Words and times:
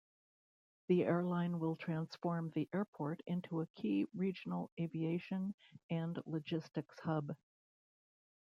The 0.87 1.03
airline 1.03 1.59
will 1.59 1.75
transform 1.75 2.49
the 2.55 2.67
airport 2.73 3.21
into 3.27 3.61
a 3.61 3.67
key 3.67 4.07
regional 4.15 4.71
aviation 4.79 5.53
and 5.91 6.17
logistics 6.25 6.97
hub. 7.01 7.35